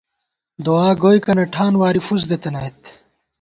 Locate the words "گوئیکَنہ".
1.01-1.45